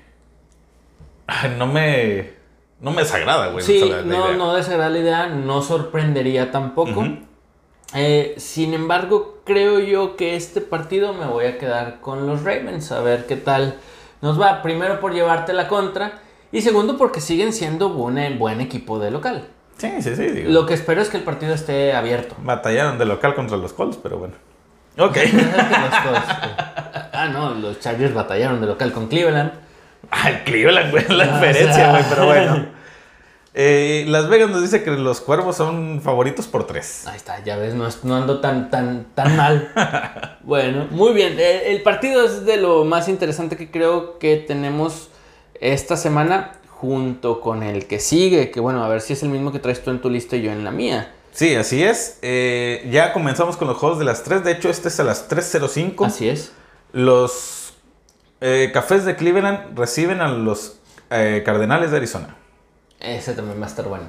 [1.58, 2.32] No me.
[2.80, 3.64] No me desagrada, güey.
[3.66, 4.38] Sí, no, idea.
[4.38, 7.08] no desagrada la idea, no sorprendería tampoco.
[7.94, 12.92] Eh, sin embargo, creo yo que este partido me voy a quedar con los Ravens,
[12.92, 13.76] a ver qué tal
[14.22, 14.62] nos va.
[14.62, 16.20] Primero por llevarte la contra
[16.52, 19.48] y segundo porque siguen siendo un buen equipo de local.
[19.78, 20.24] Sí, sí, sí.
[20.24, 20.50] digo.
[20.52, 22.36] Lo que espero es que el partido esté abierto.
[22.40, 24.34] Batallaron de local contra los Colts, pero bueno.
[25.00, 25.16] Ok.
[25.16, 26.26] Los Colts,
[27.14, 29.52] ah, no, los Chargers batallaron de local con Cleveland.
[30.10, 31.92] Al Cleveland, güey, la Ah, diferencia, o sea.
[31.92, 32.66] güey, pero bueno.
[33.60, 37.08] Eh, Las Vegas nos dice que los cuervos son favoritos por tres.
[37.08, 39.72] Ahí está, ya ves, no, no ando tan, tan, tan mal.
[40.44, 41.34] bueno, muy bien.
[41.34, 45.10] El, el partido es de lo más interesante que creo que tenemos
[45.60, 49.52] esta semana, junto con el que sigue, que bueno, a ver si es el mismo
[49.52, 51.12] que traes tú en tu lista y yo en la mía.
[51.32, 52.20] Sí, así es.
[52.22, 54.44] Eh, ya comenzamos con los juegos de las 3.
[54.44, 56.06] De hecho, este es a las 3.05.
[56.06, 56.52] Así es.
[56.94, 57.74] Los
[58.40, 60.78] eh, Cafés de Cleveland reciben a los
[61.10, 62.36] eh, Cardenales de Arizona.
[63.00, 64.06] Ese también va a estar bueno.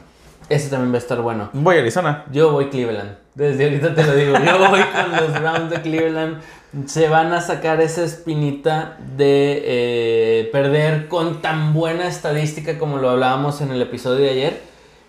[0.48, 1.50] Ese también va a estar bueno.
[1.52, 2.24] Voy a Arizona.
[2.32, 3.16] Yo voy Cleveland.
[3.34, 4.38] Desde ahorita te lo digo.
[4.38, 6.40] Yo voy con los Browns de Cleveland.
[6.86, 13.10] Se van a sacar esa espinita de eh, perder con tan buena estadística como lo
[13.10, 14.60] hablábamos en el episodio de ayer.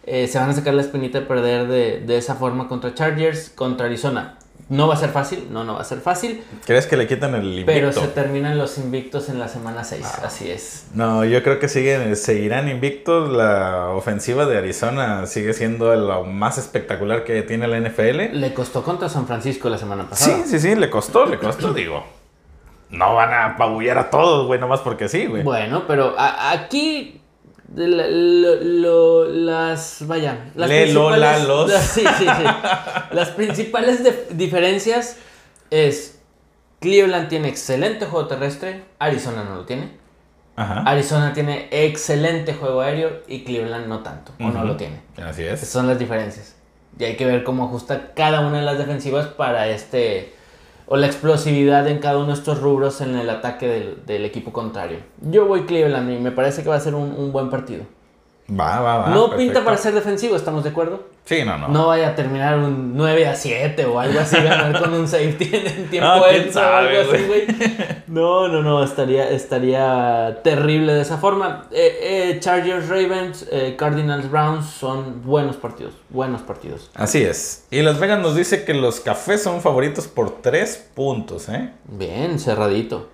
[0.06, 3.50] Eh, se van a sacar la espinita de perder de, de esa forma contra Chargers,
[3.50, 4.39] contra Arizona.
[4.70, 6.44] No va a ser fácil, no, no va a ser fácil.
[6.64, 7.72] ¿Crees que le quitan el invicto?
[7.72, 10.86] Pero se terminan los invictos en la semana 6, así es.
[10.94, 13.32] No, yo creo que siguen, seguirán invictos.
[13.32, 18.40] La ofensiva de Arizona sigue siendo lo más espectacular que tiene la NFL.
[18.40, 20.38] Le costó contra San Francisco la semana pasada.
[20.38, 22.06] Sí, sí, sí, le costó, le costó, digo.
[22.92, 25.42] No van a apabullar a todos, güey, nomás porque sí, güey.
[25.42, 27.19] Bueno, pero aquí
[27.76, 31.70] la- lo- lo- las vaya las Lelo, lalos.
[31.72, 32.44] las- sí, sí, sí.
[33.12, 35.18] las principales de- diferencias
[35.70, 36.20] es
[36.80, 39.98] Cleveland tiene excelente juego terrestre Arizona no lo tiene
[40.56, 40.82] Ajá.
[40.82, 45.64] Arizona tiene excelente juego aéreo y Cleveland no tanto o no lo tiene Así esas
[45.64, 45.70] es.
[45.70, 46.56] son las diferencias
[46.98, 50.34] y hay que ver cómo ajusta cada una de las defensivas para este
[50.92, 54.98] o la explosividad en cada uno de estos rubros en el ataque del, equipo contrario.
[55.22, 57.86] Yo voy Cleveland y me parece que va a ser un buen partido.
[58.50, 59.10] Va, va, va.
[59.10, 59.38] no perfecto.
[59.38, 61.04] pinta para ser defensivo, ¿estamos de acuerdo?
[61.26, 61.68] Sí, no, no.
[61.68, 65.52] No vaya a terminar un 9 a 7 o algo así, ganar con un safety
[65.54, 67.48] en, tiempo Ah, quién extra o algo así, güey.
[68.08, 71.68] No, no, no, estaría, estaría terrible de esa forma.
[71.72, 76.90] Eh, eh, Chargers, Ravens, eh, Cardinals, Browns son buenos partidos, buenos partidos.
[76.96, 77.68] Así es.
[77.70, 81.70] Y Las Vegas nos dice que los cafés son favoritos por tres puntos, ¿eh?
[81.86, 83.10] Bien, cerradito.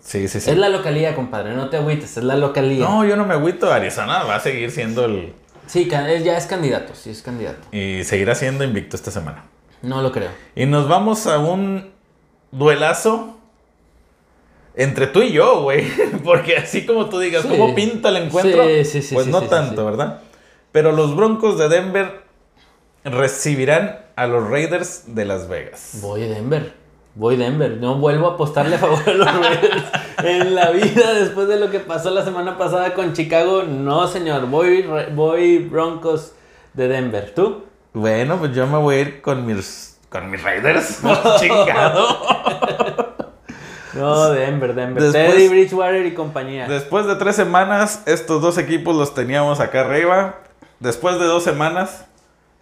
[0.00, 0.50] Sí, sí, sí.
[0.50, 2.84] Es la localía, compadre, no te agüites, es la localía.
[2.88, 3.70] No, yo no me agüito.
[3.72, 5.34] Arizona va a seguir siendo el.
[5.66, 7.68] Sí, ya es candidato, sí es candidato.
[7.70, 9.44] Y seguirá siendo invicto esta semana.
[9.82, 10.30] No lo creo.
[10.56, 11.92] Y nos vamos a un
[12.50, 13.38] duelazo
[14.74, 15.86] entre tú y yo, güey.
[16.24, 17.48] Porque así como tú digas, Sí.
[17.48, 18.64] ¿cómo pinta el encuentro?
[18.64, 19.84] Sí, sí, sí, Pues sí, no sí, tanto.
[19.84, 20.20] ¿verdad?
[20.72, 22.22] Pero los Broncos de Denver
[23.04, 25.98] recibirán a los Raiders de Las Vegas.
[26.02, 26.74] Voy Denver.
[27.14, 27.76] Voy Denver.
[27.78, 29.84] No vuelvo a apostarle a favor de los Raiders
[30.22, 33.62] en la vida después de lo que pasó la semana pasada con Chicago.
[33.64, 34.46] No, señor.
[34.46, 36.32] Voy, voy Broncos
[36.74, 37.32] de Denver.
[37.34, 37.64] ¿Tú?
[37.92, 41.00] Bueno, pues yo me voy a ir con mis, con mis Raiders.
[41.40, 42.06] Chingado.
[43.94, 45.02] No, Denver, Denver.
[45.02, 46.68] Después- Teddy Bridgewater y compañía.
[46.68, 50.36] Después de tres semanas, estos dos equipos los teníamos acá arriba.
[50.78, 52.06] Después de dos semanas,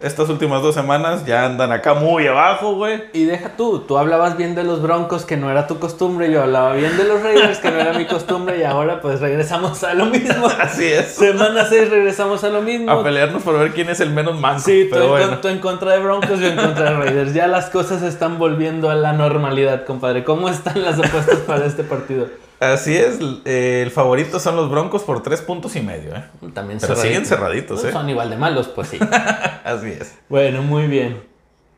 [0.01, 3.03] estas últimas dos semanas ya andan acá muy abajo, güey.
[3.11, 6.41] Y deja tú, tú hablabas bien de los Broncos, que no era tu costumbre, yo
[6.41, 9.93] hablaba bien de los Raiders, que no era mi costumbre, y ahora pues regresamos a
[9.93, 10.47] lo mismo.
[10.59, 11.07] Así es.
[11.15, 12.89] Semana 6 regresamos a lo mismo.
[12.91, 14.61] A pelearnos por ver quién es el menos manco.
[14.61, 15.27] Sí, tú pero en, bueno.
[15.31, 17.33] con- tú en contra de Broncos, yo en contra de Raiders.
[17.33, 20.23] Ya las cosas están volviendo a la normalidad, compadre.
[20.23, 22.27] ¿Cómo están las apuestas para este partido?
[22.59, 23.19] Así es.
[23.45, 26.23] eh, el favorito son los Broncos por tres puntos y medio, ¿eh?
[26.53, 27.79] También Pero siguen cerraditos.
[27.81, 27.91] cerraditos, ¿eh?
[27.91, 28.99] Son igual de malos, pues sí.
[29.63, 30.15] Así es.
[30.29, 31.21] bueno, muy bien.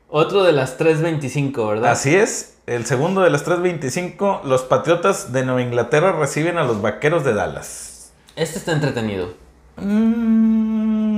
[0.10, 1.92] Otro de las 3.25, ¿verdad?
[1.92, 2.58] Así es.
[2.68, 7.34] El segundo de las 3.25, los Patriotas de Nueva Inglaterra reciben a los Vaqueros de
[7.34, 8.12] Dallas.
[8.36, 9.34] Este está entretenido.
[9.78, 11.11] Mm,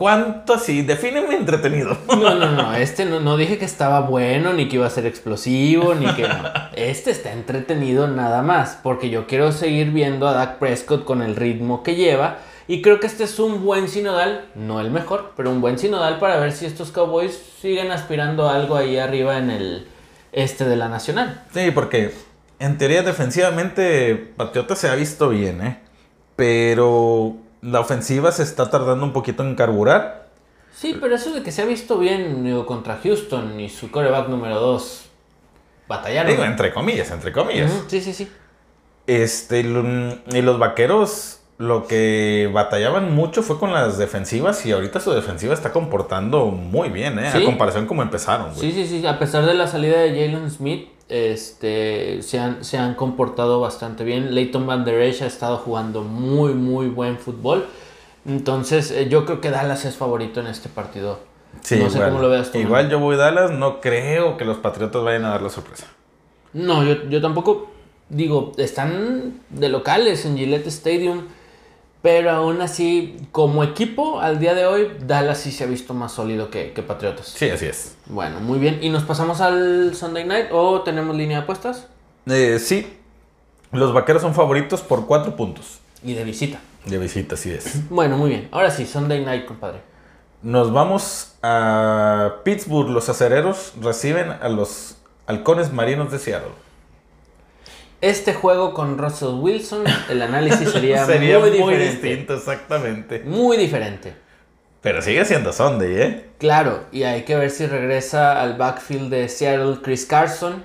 [0.00, 0.80] ¿Cuánto así?
[0.80, 1.94] Defíneme entretenido.
[2.08, 2.74] No, no, no.
[2.74, 6.22] Este no, no dije que estaba bueno, ni que iba a ser explosivo, ni que
[6.22, 6.42] no.
[6.74, 11.36] Este está entretenido nada más, porque yo quiero seguir viendo a Dak Prescott con el
[11.36, 12.38] ritmo que lleva.
[12.66, 16.18] Y creo que este es un buen sinodal, no el mejor, pero un buen sinodal
[16.18, 19.86] para ver si estos Cowboys siguen aspirando a algo ahí arriba en el
[20.32, 21.42] este de la Nacional.
[21.52, 22.14] Sí, porque
[22.58, 25.78] en teoría defensivamente Patriotas se ha visto bien, ¿eh?
[26.36, 30.28] Pero la ofensiva se está tardando un poquito en carburar.
[30.74, 34.28] Sí, pero eso de que se ha visto bien digo, contra Houston y su coreback
[34.28, 35.06] número 2
[35.88, 36.30] batallaron.
[36.30, 37.70] Digo, entre comillas, entre comillas.
[37.88, 38.30] Sí, sí, sí.
[39.06, 39.84] Este, y lo-
[40.32, 45.52] y los vaqueros lo que batallaban mucho fue con las defensivas y ahorita su defensiva
[45.52, 47.30] está comportando muy bien, ¿eh?
[47.32, 47.42] Sí.
[47.42, 48.72] A comparación como empezaron, güey.
[48.72, 49.06] Sí, sí, sí.
[49.06, 54.04] A pesar de la salida de Jalen Smith, este, se, han, se han comportado bastante
[54.04, 54.34] bien.
[54.34, 57.66] Leighton Van Der Esch ha estado jugando muy, muy buen fútbol.
[58.26, 61.18] Entonces, eh, yo creo que Dallas es favorito en este partido.
[61.62, 62.10] Sí, no sé igual.
[62.10, 62.58] cómo lo veas tú.
[62.58, 65.86] Igual yo voy a Dallas, no creo que los Patriotas vayan a dar la sorpresa.
[66.52, 67.70] No, yo, yo tampoco.
[68.08, 71.26] Digo, están de locales en Gillette Stadium.
[72.02, 76.12] Pero aún así, como equipo, al día de hoy, Dallas sí se ha visto más
[76.12, 77.28] sólido que, que Patriotas.
[77.28, 77.96] Sí, así es.
[78.06, 78.78] Bueno, muy bien.
[78.82, 81.88] ¿Y nos pasamos al Sunday Night o tenemos línea de apuestas?
[82.26, 82.86] Eh, sí,
[83.72, 85.78] los vaqueros son favoritos por cuatro puntos.
[86.02, 86.60] Y de visita.
[86.86, 87.82] De visita, así es.
[87.90, 88.48] Bueno, muy bien.
[88.50, 89.80] Ahora sí, Sunday Night, compadre.
[90.42, 92.88] Nos vamos a Pittsburgh.
[92.88, 96.52] Los acereros reciben a los halcones marinos de Seattle.
[98.00, 102.08] Este juego con Russell Wilson, el análisis sería, Sería muy, muy, diferente.
[102.08, 103.22] distinto, exactamente.
[103.24, 104.14] Muy diferente.
[104.80, 106.24] Pero sigue siendo Sunday, ¿eh?
[106.38, 110.64] Claro, y hay que ver si regresa al backfield de Seattle Chris Carson.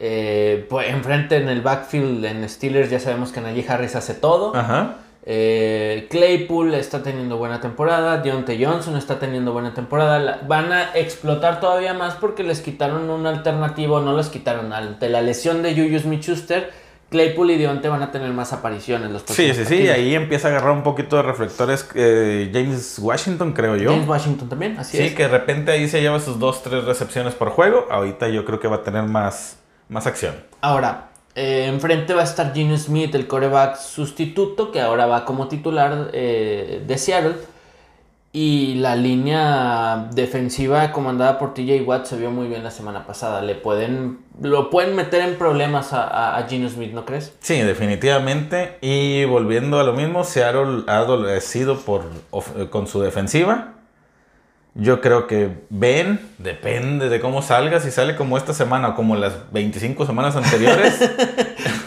[0.00, 4.54] Eh, pues enfrente en el backfield en Steelers ya sabemos que Najee Harris hace todo.
[4.56, 4.96] Ajá.
[5.26, 8.18] Eh, Claypool está teniendo buena temporada.
[8.18, 10.18] Deontay Johnson está teniendo buena temporada.
[10.18, 14.00] La- van a explotar todavía más porque les quitaron un alternativo.
[14.00, 14.72] No les quitaron.
[14.72, 16.70] Ante la lesión de Juju Smith-Schuster,
[17.08, 19.10] Claypool y Deontay van a tener más apariciones.
[19.10, 19.88] Los Sí, sí, sí.
[19.88, 23.92] Ahí empieza a agarrar un poquito de reflectores eh, James Washington, creo yo.
[23.92, 25.14] James Washington también, así Sí, es.
[25.14, 27.86] que de repente ahí se lleva sus dos, tres recepciones por juego.
[27.90, 29.58] Ahorita yo creo que va a tener más,
[29.88, 30.34] más acción.
[30.60, 35.48] Ahora, eh, enfrente va a estar Gene Smith, el coreback sustituto, que ahora va como
[35.48, 37.34] titular eh, de Seattle.
[38.36, 43.42] Y la línea defensiva comandada por TJ Watt se vio muy bien la semana pasada.
[43.42, 47.32] Le pueden, lo pueden meter en problemas a, a, Geno Smith, ¿no crees?
[47.38, 48.78] Sí, definitivamente.
[48.80, 53.73] Y volviendo a lo mismo, Seattle ha adolecido por, of- con su defensiva.
[54.76, 59.14] Yo creo que Ben, depende de cómo salga, si sale como esta semana o como
[59.14, 60.98] las 25 semanas anteriores.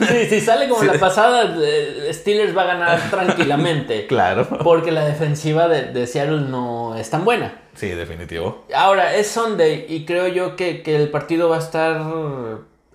[0.07, 0.87] Sí, si sale como Sí.
[0.87, 4.05] la pasada, eh, Steelers va a ganar tranquilamente.
[4.07, 4.47] claro.
[4.63, 7.55] Porque la defensiva de, de Seattle no es tan buena.
[7.75, 8.65] Sí, definitivo.
[8.73, 11.99] Ahora, es Sunday y creo yo que, que el partido va a estar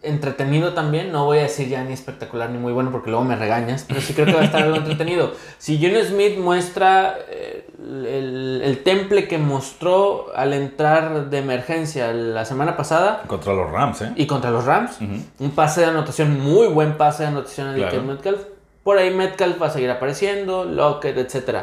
[0.03, 1.13] entretenido también.
[1.13, 4.01] No voy a decir ya ni espectacular ni muy bueno porque luego me regañas, pero
[4.01, 5.33] sí creo que va a estar algo entretenido.
[5.59, 12.45] Si Geno Smith muestra eh, el, el temple que mostró al entrar de emergencia la
[12.45, 14.13] semana pasada Contra los Rams, ¿eh?
[14.17, 14.99] y contra los Rams,
[15.39, 18.03] un pase de anotación, muy buen pase de anotación a Claro.
[18.03, 18.41] Metcalf.
[18.83, 21.59] Por ahí Metcalf va a seguir apareciendo, Lockett, etc.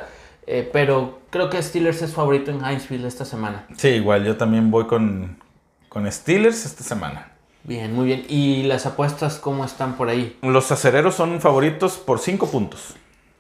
[0.72, 3.66] pero creo que Steelers es favorito en Hinesville esta semana.
[3.78, 5.38] Sí, igual yo también voy con,
[5.90, 7.29] con Steelers esta semana.
[7.64, 8.26] Bien, muy bien.
[8.30, 10.38] ¿Y las apuestas cómo están por ahí?
[10.42, 12.96] Los acereros son favoritos por 5 puntos.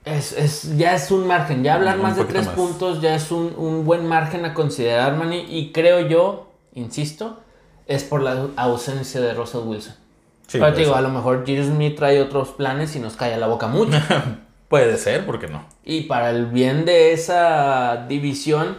[0.05, 1.63] Es, es- ya es un margen.
[1.63, 2.55] Ya hablar Un más de poquito tres más.
[2.55, 5.45] puntos ya es un, un buen margen a considerar, Manny.
[5.49, 7.39] Y creo yo, insisto,
[7.87, 9.95] es por la ausencia de Russell Wilson.
[10.47, 13.37] Sí, Pero te digo, a lo mejor Gino Smith trae otros planes y nos calla
[13.37, 13.97] la boca mucho.
[14.69, 15.65] Puede ser, ¿por qué no?
[15.83, 18.77] y para el bien de esa división,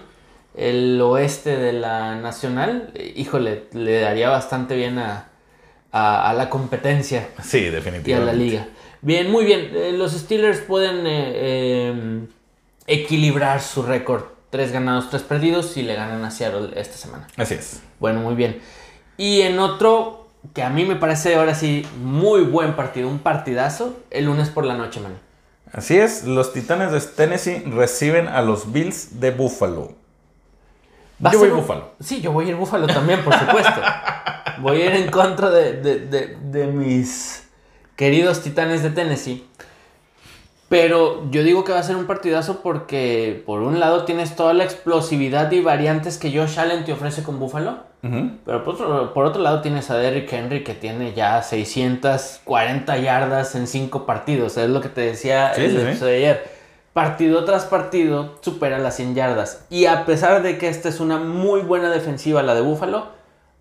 [0.55, 5.30] el oeste de la nacional, híjole, le daría bastante bien a,
[5.93, 7.29] a- a la competencia.
[7.43, 8.33] Sí, y a definitivamente.
[8.33, 8.69] la liga.
[9.03, 9.71] Bien, muy bien.
[9.75, 12.27] Eh, los Steelers pueden eh, eh,
[12.87, 14.25] equilibrar su récord.
[14.51, 17.27] Tres ganados, tres perdidos si le ganan a Seattle esta semana.
[17.37, 17.83] Así es.
[18.01, 18.61] Bueno, muy bien.
[19.17, 23.97] Y en otro que a mí me parece ahora sí muy buen partido, un partidazo,
[24.11, 25.13] el lunes por la noche, man.
[25.73, 29.93] Así es, los Titanes de Tennessee reciben a los Bills de Buffalo.
[31.23, 31.91] A Yo voy ser un- Buffalo.
[32.01, 33.81] Sí, yo voy a ir Búfalo también, por supuesto.
[34.61, 37.49] voy a ir en contra de, de- de- de mis
[37.97, 39.47] queridos titanes de Tennessee.
[40.69, 44.55] Pero yo digo que va a ser un partidazo porque, por un lado, tienes toda
[44.55, 47.79] la explosividad y variantes que Josh Allen te ofrece con Buffalo.
[48.03, 53.55] Pero por otro, por otro lado, tienes a Derrick Henry que tiene ya 640 yardas
[53.57, 54.57] en 5 partidos.
[54.57, 55.83] Es lo que te decía Sí, el sí, sí.
[55.83, 56.51] episodio de ayer.
[56.93, 59.67] Partido tras partido supera las 100 yardas.
[59.71, 63.09] Y a pesar de que esta es una muy buena defensiva, la de Buffalo,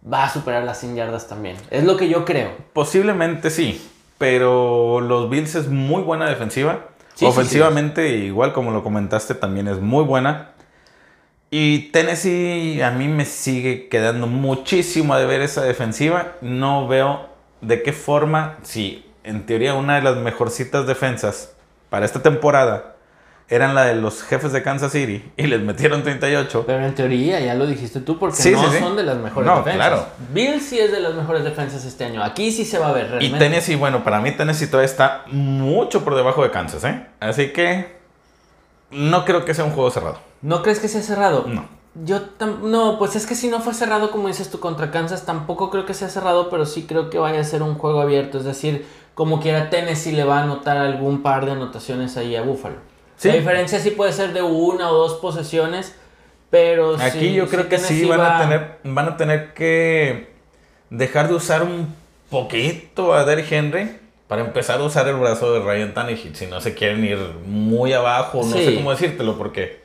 [0.01, 1.57] va a superar las 100 yardas también.
[1.69, 2.51] Es lo que yo creo.
[2.73, 3.81] Posiblemente sí,
[4.17, 6.87] pero los Bills es muy buena defensiva.
[7.13, 10.51] Sí, sí, Ofensivamente, igual como lo comentaste, también es muy buena.
[11.51, 16.33] Y Tennessee a mí me sigue quedando muchísimo de ver esa defensiva.
[16.41, 17.27] No veo
[17.61, 21.53] de qué forma, si en teoría una de las mejorcitas defensas
[21.89, 22.95] para esta temporada
[23.49, 26.63] eran la de los jefes de Kansas City y les metieron 38.
[26.67, 28.79] Pero en teoría, ya lo dijiste tú, porque Sí, no sí, sí.
[28.79, 29.75] son de las mejores No, defensas.
[29.87, 30.05] claro.
[30.33, 32.23] Bill sí es de las mejores defensas este año.
[32.23, 33.39] Aquí sí se va a ver Y realmente.
[33.39, 37.05] Tennessee, bueno, para mí Tennessee todavía está mucho por debajo de Kansas, ¿eh?
[37.19, 37.97] Así que
[38.91, 40.19] no creo que sea un juego cerrado.
[40.41, 41.45] ¿No crees que sea cerrado?
[41.47, 41.65] No.
[42.05, 42.21] Yo
[42.61, 45.85] no, pues es que si no fue cerrado como dices tú contra Kansas, tampoco creo
[45.85, 48.87] que sea cerrado, pero sí creo que vaya a ser un juego abierto, es decir,
[49.15, 52.75] como quiera Tennessee le va a anotar algún par de anotaciones ahí a Buffalo.
[53.19, 53.27] Sí.
[53.27, 55.93] La diferencia sí puede ser de una o dos posesiones,
[56.49, 60.29] pero Aquí sí- yo creo que sí van va- a tener van a tener que
[60.89, 61.93] dejar de usar un
[62.29, 66.61] poquito a Derrick Henry para empezar a usar el brazo de Ryan Tannehill si no
[66.61, 69.79] se quieren ir muy abajo, no sé cómo decírtelo porque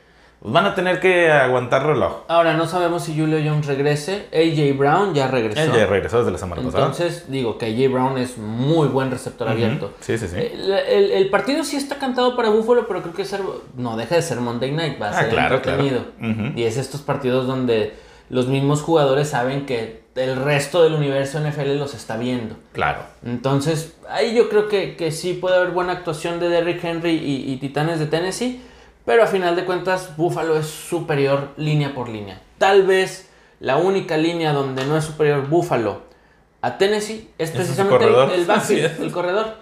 [0.45, 2.23] pues, van a tener que aguantar reloj.
[2.27, 5.59] Ahora no sabemos si Julio Jones regrese, AJ Brown ya regresó.
[5.61, 6.85] Él ya regresó desde la semana pasada.
[6.85, 9.91] Entonces, digo que AJ Brown es muy buen receptor abierto.
[10.01, 10.35] Sí, sí, sí.
[10.37, 13.41] El, el- el partido sí está cantado para Buffalo, pero creo que ser,
[13.75, 16.05] no deja de ser Monday Night, va a Ah, ser claro, entretenido.
[16.19, 16.51] claro.
[16.55, 17.93] Y es estos partidos donde
[18.29, 22.55] los mismos jugadores saben que el resto del universo NFL los está viendo.
[22.71, 22.99] Claro.
[23.25, 27.51] Entonces, ahí yo creo que, que sí puede haber buena actuación de Derrick Henry y,
[27.51, 28.61] y Titanes de Tennessee,
[29.05, 32.41] Pero a final de cuentas, Buffalo es superior línea por línea.
[32.57, 33.29] Tal vez
[33.59, 36.01] la única línea donde no es superior Buffalo
[36.61, 39.55] a Tennessee es precisamente el, el backfield, el corredor.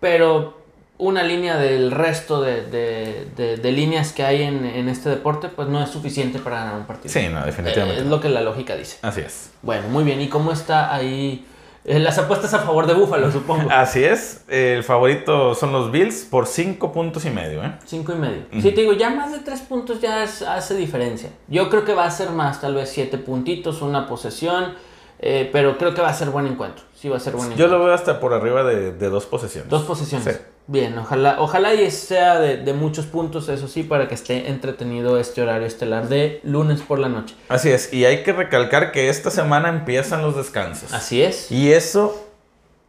[0.00, 0.58] Pero
[0.98, 5.48] una línea del resto de, de- de- de líneas que hay en, en este deporte,
[5.48, 7.12] pues no es suficiente para ganar un partido.
[7.12, 8.00] Sí, no, definitivamente.
[8.00, 8.98] Eh, es lo que la lógica dice.
[9.02, 9.50] Así es.
[9.62, 10.20] Bueno, muy bien.
[10.20, 11.46] ¿Y cómo está ahí?
[11.84, 13.70] Eh, las apuestas a favor de Buffalo, supongo.
[13.70, 14.44] Así es.
[14.48, 17.64] El favorito son los Bills por 5 puntos y medio.
[17.64, 17.72] ¿eh?
[17.86, 18.42] Cinco y medio.
[18.52, 21.30] Sí, te digo, ya más de tres puntos ya es- hace diferencia.
[21.48, 24.74] Yo creo que va a ser más, tal vez siete puntitos, una posesión,
[25.22, 26.84] eh, pero creo que va a ser buen encuentro.
[26.94, 27.78] Sí, va a ser buen Yo encuentro.
[27.78, 29.70] lo veo hasta por arriba de, de dos posesiones.
[29.70, 30.34] Dos posesiones.
[30.36, 30.40] Sí.
[30.66, 35.18] Bien, ojalá, ojalá y sea de, de muchos puntos, eso sí, para que esté entretenido
[35.18, 37.34] este horario estelar de lunes por la noche.
[37.48, 37.92] Así es.
[37.92, 40.92] Y hay que recalcar que esta semana empiezan los descansos.
[40.92, 41.50] Así es.
[41.50, 42.28] Y eso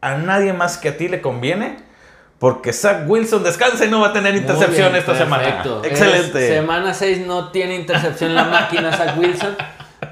[0.00, 1.78] a nadie más que a ti le conviene.
[2.38, 5.80] Porque Zach Wilson descansa y no va a tener intercepción bien, esta perfecto.
[5.80, 5.86] semana.
[5.88, 6.48] Excelente.
[6.48, 9.56] Es semana 6 no tiene intercepción la máquina Zach Wilson.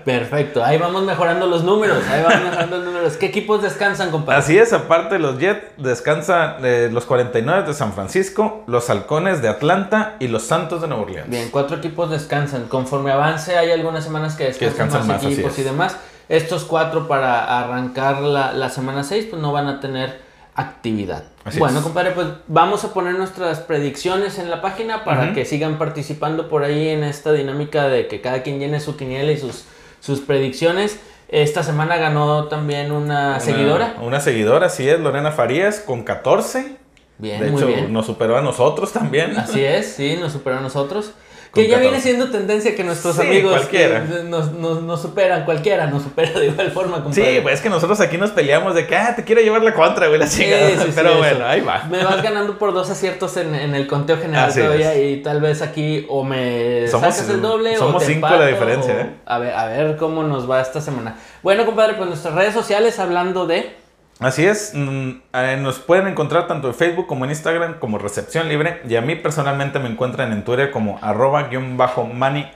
[0.05, 3.17] Perfecto, ahí vamos mejorando los números, ahí vamos mejorando los números.
[3.17, 4.39] ¿Qué equipos descansan, compadre?
[4.39, 9.49] Así es, aparte los Jets descansan eh, los 49 de San Francisco, los Halcones de
[9.49, 11.31] Atlanta y los Santos de Nueva Orleans.
[11.31, 12.69] Bien, cuatro equipos descansan.
[12.69, 15.97] Conforme avance, hay algunas semanas que descansan, descansan más, equipos y demás.
[16.29, 21.25] Estos cuatro para arrancar la, la semana 6, pues no van a tener actividad.
[21.45, 21.85] Así bueno, es.
[21.85, 26.65] compadre, pues vamos a poner nuestras predicciones en la página para que sigan participando por
[26.65, 29.65] ahí en esta dinámica de que cada quien llene su quiniela y sus,
[30.01, 30.99] sus predicciones.
[31.29, 33.95] Esta semana ganó también una, Una- seguidora.
[34.03, 36.77] Una seguidora, así es, Lorena Farías con 14.
[37.19, 37.93] Bien, de muy hecho, bien.
[37.93, 39.37] nos superó a nosotros también.
[39.39, 41.13] Así es, sí, nos superó a nosotros.
[41.53, 41.81] Que ya 14.
[41.91, 44.05] viene siendo tendencia que nuestros Sí, amigos cualquiera.
[44.07, 47.43] que nos, nos- nos superan, cualquiera nos supera de igual forma, Sí, compadre.
[47.43, 50.07] pues es que nosotros aquí nos peleamos de que, ah, te quiero llevar la contra,
[50.07, 50.69] güey, la Sí, chingada.
[50.71, 51.19] sí, sí, Pero eso.
[51.19, 51.85] bueno, ahí va.
[51.91, 55.19] Me vas ganando por dos aciertos en, en el conteo general Así todavía es.
[55.19, 58.47] y tal vez aquí o me Somos- sacas el doble o somos te cinco la
[58.47, 59.11] diferencia, o- ¿eh?
[59.27, 61.17] A ver, a ver cómo nos va esta semana.
[61.43, 63.80] Bueno, compadre, pues nuestras redes sociales hablando de...
[64.21, 68.51] Así es, mm, eh, nos pueden encontrar tanto en Facebook como en Instagram como Recepción
[68.51, 72.51] Libre y a mí personalmente me encuentran en Twitter como arroba guion bajo mani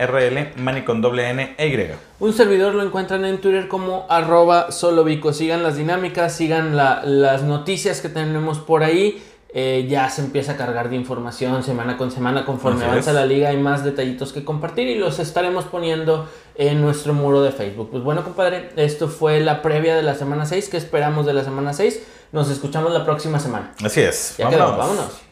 [0.85, 1.75] con doble n e y.
[2.21, 5.33] Un servidor lo encuentran en Twitter como arroba solovico.
[5.33, 9.23] Sigan las dinámicas, sigan la- las noticias que tenemos por ahí.
[9.57, 12.45] Eh, ya se empieza a cargar de información semana con semana.
[12.45, 13.17] Conforme Así avanza es.
[13.17, 17.53] la liga hay más detallitos que compartir y los estaremos poniendo en nuestro muro de
[17.53, 17.89] Facebook.
[17.93, 20.69] Pues bueno, compadre, esto fue la previa de la semana 6.
[20.71, 22.03] ¿Qué esperamos de la semana 6?
[22.33, 23.73] Nos escuchamos la próxima semana.
[23.85, 25.24] Así es, Ya quedó, vámonos.